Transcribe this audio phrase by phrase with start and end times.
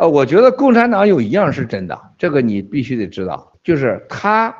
[0.00, 4.54] 呃，我觉得共产党有一样是真的，这个你必须得知道，就是他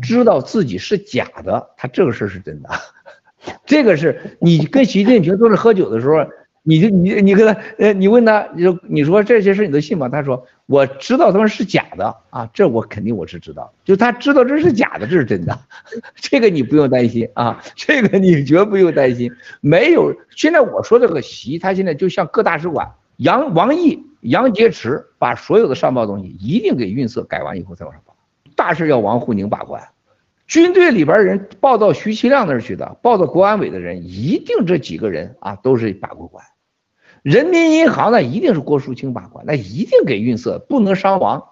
[0.00, 2.70] 知道自己是假的，他这个事儿是真的。
[3.66, 6.26] 这个是你跟习近平都是喝酒的时候。
[6.64, 10.06] 你就你你跟他呃，你问他，你说你说这些事你都信吗？
[10.10, 15.58] 他说我知道他们是假的啊，这我肯定我是知道，就他知道这是假的，这是真的，
[16.16, 19.32] 这个你不用担心啊，这个你绝不用担心。
[19.62, 28.16] 没有，现在我说这个习，他现在就像各大使馆，杨王毅、杨洁篪把所有的上报东西一定给运色改完以后再往上报，
[28.56, 29.88] 大事要王沪宁把关，
[30.46, 36.44] 军队里边人报到徐其亮那儿去的，报到国安委的人，一定这几个人啊都是把过关。
[37.22, 41.44] 人民银行那一定是郭树清把关，那一定给运色，不能伤亡，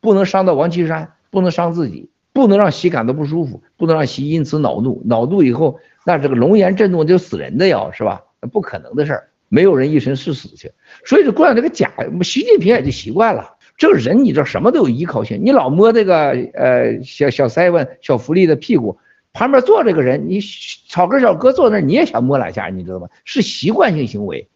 [0.00, 8.22] 不能伤到王岐山，不能伤自己，不能让习感到不舒服，不能让习因此恼怒，恼怒以后那这个龙颜震怒就死人的要是吧？
[8.40, 10.72] 那不可能的事儿，没有人一生是死去，
[11.04, 11.92] 所以就惯这个假，
[12.24, 13.54] 习近平也就习惯了。
[13.76, 18.98] 这个人你知道什么都有依靠性，你老摸这个呃小小塞文小福利的屁股，
[19.32, 20.40] 旁边坐这个人，你
[20.88, 23.06] 草根小哥坐那你也想摸两下，你知道吗？
[23.24, 24.48] 是习惯性行为。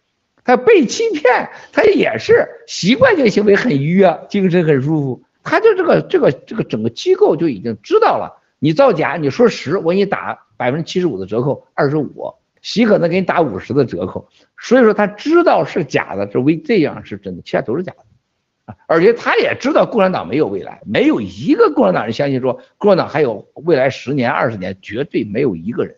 [0.42, 5.22] 他被欺骗，他也是习惯性行为很愉悦，精神很舒服。
[5.44, 14.28] 他就这个这个这个整个机构就已经知道了，你造假，你说十，我给你打百分之七十五的折扣，二十五，习可能给你打五十的折扣。
[14.58, 18.76] 所以说他知道是假的，这为这样是真的，其他都是假的。
[18.86, 25.96] 而且他也知道共产党没有未来，没有一个共产党人相信说共产党还有未来十年二十年，绝对没有一个人。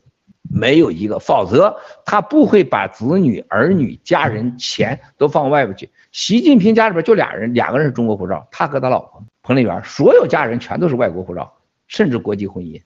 [0.52, 5.88] 没有一个，否则他不会把子女、儿女、家人、钱都放外边去。
[6.10, 11.54] 习近平家里边就俩人，两个人是中国护照，他和他老婆彭丽媛，所有家人全都是外国护照，
[11.86, 12.82] 甚至国际婚姻。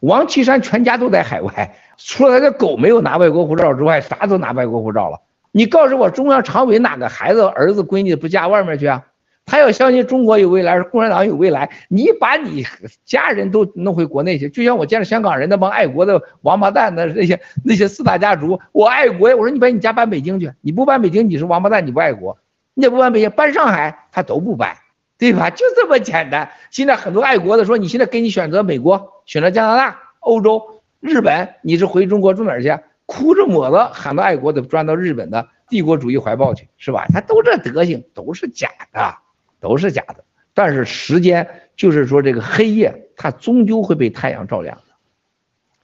[0.00, 5.20] 王岐山全家都在海外，除了他的狗没有拿外国护照之外，啥都拿外国护照了。
[5.52, 9.04] 你告诉我，中央常委哪个孩子、儿子、闺女不嫁外面去啊？
[9.46, 12.64] 他要相信中国有未来，共产党有未来，你把你
[13.04, 22.38] 家人都弄回国内去，就像我见了香港人那帮爱国的王八蛋的那些那些四大家族，我爱国呀，我说你把你家搬北京去，你不搬北京你是王八蛋，你不爱国，
[22.74, 24.76] 你也不搬北京，搬上海他都不搬，
[25.20, 25.50] 对吧？
[25.54, 26.50] 就这么简单。
[26.72, 32.76] 现在很多爱国的说，你现在给你选择美国，选择加拿大、欧洲、日本，你是回中国住哪儿去？
[33.06, 37.06] 哭着抹着喊到爱国的钻到日本的帝国主义怀抱去，是吧？
[37.12, 39.16] 他都这德行，都是假的。
[39.60, 44.84] 都是假的，但是时间就是说这个黑夜，它终究会被太阳照亮的。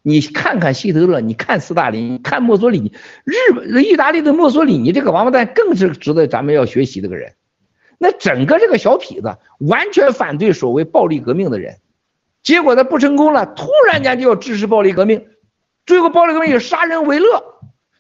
[0.00, 2.91] 你看看希特勒，你看斯大林，看墨索里尼，
[3.24, 7.34] 日本、意大利的墨索里尼这个王八蛋更是值得咱们要学习的个人。
[7.98, 11.78] 那整个这个小痞子完全反对所谓暴力革命的人，
[12.42, 15.26] 结果他不成功了，突然间就要支持暴力革命，
[15.86, 17.42] 最后暴力革命以杀人为乐，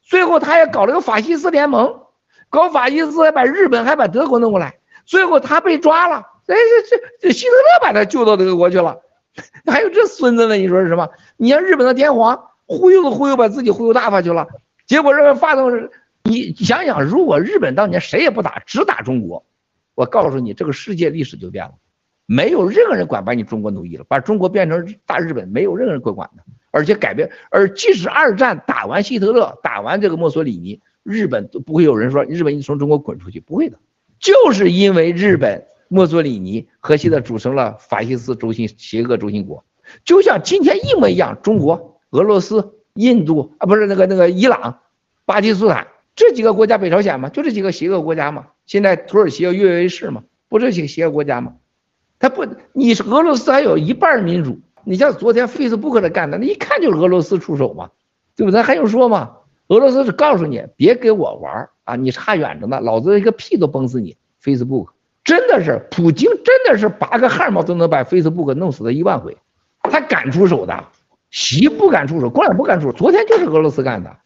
[0.02, 2.00] 最后他也搞了个法西斯联盟，
[2.50, 4.78] 搞法西斯还把日本还把德国弄过来。
[5.04, 8.98] 最后他被抓了，哎，这这这希特勒把他救到德国去了，
[9.66, 10.56] 还有这孙子呢？
[10.56, 11.08] 你说是什么？
[11.36, 14.48] 你像日本的天皇忽悠的忽悠，把自己忽悠大发去了。
[14.86, 15.90] 结果这个发动，
[16.24, 19.44] 你想想，如果日本当年谁也不打，只打中国，
[19.96, 21.72] 我告诉你，这个世界历史就变了，
[22.26, 27.28] 没有任何人管把你中国奴役了，把中国变成大日本，没有任何人会管的，而且改变。
[27.50, 33.78] 而即使二战打完希特勒，打完这个墨索里尼，日本都不会有人说日本你从中国滚出去，不会的。
[34.20, 39.64] 就是因为日本墨索里尼和希特组成了法西斯轴心邪恶轴心国，
[40.04, 41.38] 就像今天一模一样。
[41.42, 44.80] 中国、俄罗斯、印度啊，不是那个那个伊朗、
[45.24, 48.48] 巴基斯坦这几个国家，北朝鲜嘛，就这几个邪恶国家嘛。
[48.66, 51.54] 现在土耳其要跃跃欲试嘛，不这几个邪恶国家嘛？
[52.18, 57.90] 他不，你是俄罗斯还有一半民主，你像昨天 Facebook 的干的，那一看就是俄罗斯出手嘛，
[58.36, 58.62] 对不对？
[58.62, 59.36] 还用说吗？
[59.68, 64.16] 俄罗斯是告诉你别给我玩啊，你差远着呢，老子一个屁都崩死你。
[64.42, 64.88] Facebook
[65.24, 69.36] 真的是普京，真的是拔个汗毛都能把 Facebook 弄死他一万回，
[69.82, 70.84] 他敢出手的，
[71.30, 72.92] 习不敢出手，共产不敢出手。
[72.92, 74.16] 昨天就是俄罗斯干的，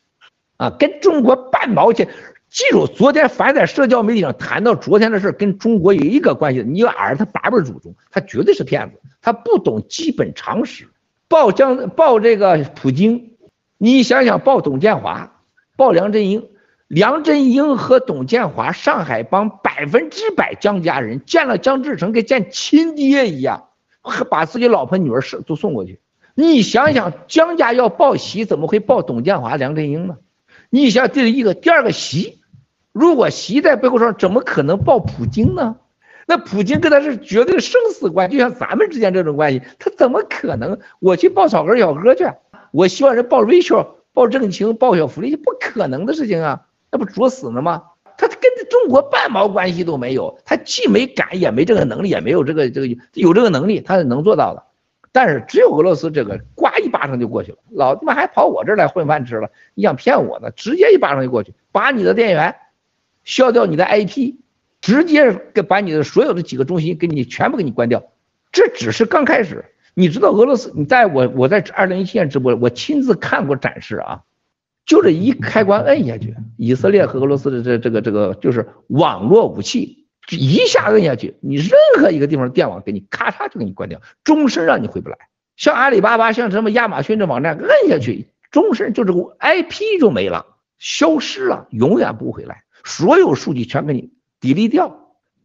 [0.58, 2.08] 啊，跟中国半毛钱。
[2.50, 10.88] 记住，昨天凡在社交媒体上谈到昨天的事跟中国有一个关系的，你要耳他八辈祖宗，他绝对是骗子，他不懂基本常识。
[11.28, 13.30] 报江报这个普京。
[13.78, 15.32] 你想想，报董建华，
[15.76, 16.48] 报梁振英，
[16.88, 23.68] 梁振英和董建华，上海帮百分之百江家人见了江志成，跟见亲爹一样，
[24.28, 26.00] 把自己老婆女儿是都送过去。
[26.34, 30.16] 你想想，江家要报习，怎么会报董建华、梁振英呢？
[30.68, 32.39] 你想，这是一个，第二个习，
[32.92, 35.76] 如果习在背后说，怎么可能报普京呢？
[36.26, 40.78] 那普京跟他是绝对生死关系，就像咱们之间这种关系，他怎么可能？
[40.98, 42.24] 我去报草根小哥去。
[42.72, 47.82] 我希望人报 Rachel、报郑清、报小福利，不可能的事情啊，那不作死呢吗？
[48.16, 54.62] 他跟着中国半毛关系都没有，他既没敢也没这个能力，也没有这个这个有这个能力，他是能做到的。
[55.10, 60.50] 但是只有俄罗斯这个，呱一巴掌就过去了，老他妈还跑我这儿来混饭吃了，你想骗我呢？
[60.52, 62.54] 直接一巴掌就过去，把你的电源
[63.24, 64.34] 消掉，你的 IP，
[64.80, 68.02] 直接给把你的所有的几个中心给你全部给你关掉。
[68.52, 69.64] 这只是刚开始，
[69.94, 70.72] 你知道俄罗斯？
[70.74, 74.22] 你在我我在二零一七年直播，我亲自看过展示啊，
[74.86, 79.98] 就这一开关摁下去，以色列和俄罗斯的这这个这个就是网络武器。
[80.32, 85.16] 一下摁下去，你任何一个地方电网给你咔嚓就给你关掉，终身让你回不来。
[85.56, 90.46] 像阿里巴巴，像什么亚马逊这网站，摁下去，终身就这个 IP 就没了，
[90.78, 94.96] 消失了，永远不回来，所有数据全给你 delete 掉。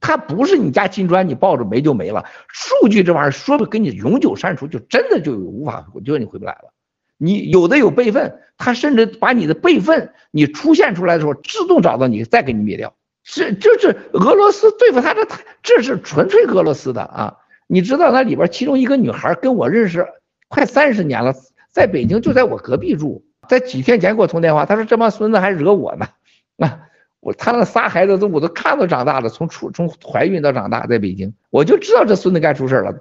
[0.02, 2.26] 它不是你家金砖，你抱着没就没了。
[2.48, 6.74] 数据这玩意儿说不给你永久删除，就真的就无法，就你回不来了。
[7.18, 12.94] 你有的有备份，它甚至把你的备份，你出现出来的时候自动找到你，再给你灭掉。
[13.24, 15.28] 是，就是俄罗斯对付他的，
[15.64, 17.38] 这是纯粹俄罗斯的啊！
[17.66, 20.06] 你知道那里边其中一个女孩跟我认识
[20.50, 21.34] 快三十年了，
[21.72, 26.08] 在北京就在我隔壁住，在几天前给我通电话，她说这帮孙子还惹我呢，
[26.58, 26.82] 啊，
[27.26, 32.94] 我他那仨孩子都我都看到长大了，从出从怀孕到长大在北京，我就知道这孙子该出事了。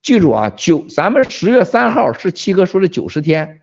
[0.00, 3.60] 记住啊，九咱们十月三号是七哥说的九十天，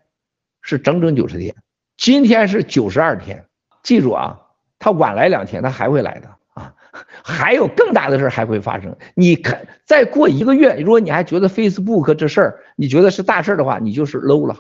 [0.62, 1.56] 是整整九十天，
[1.98, 3.46] 今天是九十二天，
[3.82, 4.40] 记住啊。
[4.78, 6.76] 他晚来两天，他还会来的啊！
[7.24, 8.96] 还有更大的事还会发生。
[9.16, 14.58] 你看，再过一个月，如果你还觉得 Facebook 这事儿你觉得是大事儿的话，你就是 low 了。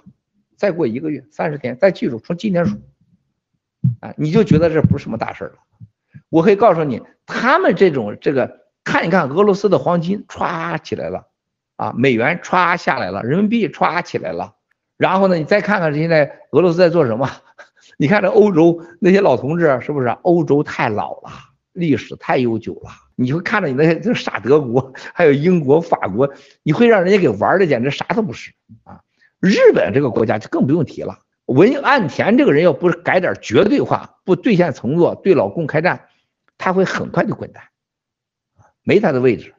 [0.55, 2.77] 再过一个月，三十天，再记住，从今天数
[4.03, 5.55] 啊，你就觉得这不是什么大事儿了。
[6.29, 11.27] 我可以告诉你，他们这种这个，看一看俄罗斯的黄金歘起来了
[11.77, 14.55] 啊，美元歘下来了，人民币歘起来了。
[14.97, 17.29] 然后呢，你再看看现在俄罗斯在做什么？
[17.97, 20.09] 你看这欧洲那些老同志是不是？
[20.23, 21.29] 欧洲太老了，
[21.71, 22.89] 历史太悠久了。
[23.15, 26.29] 你会看着你那些这傻德国，还有英国、法国，
[26.63, 28.51] 你会让人家给玩的简直啥都不是
[28.83, 28.99] 啊！
[29.39, 31.19] 日本这个国家就更不用提了。
[31.45, 36.07] 文岸田这个人要不是改点绝对化，不兑现承诺，对老共开战，
[36.57, 37.63] 他会很快就滚蛋，
[38.83, 39.53] 没他的位置。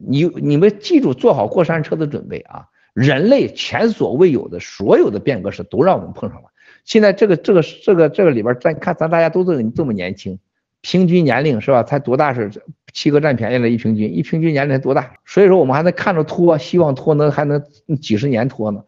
[0.00, 2.66] 你你们记住，做好过山车的准备啊！
[2.92, 6.48] 人类前所未有的所有的变革史都让我们碰上了。
[6.84, 10.38] 现在这个这个这个这个里边，咱看咱大家都这这么年轻，
[10.80, 11.82] 平均年龄是吧？
[11.82, 12.50] 才多大是？
[12.92, 15.14] 七哥占便宜了，一平均一平均年龄才多大？
[15.24, 17.62] 所以说我们还能看着拖，希望拖能还能
[18.00, 18.82] 几十年拖呢。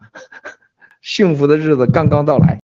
[1.03, 2.59] 幸福的日子刚刚到来。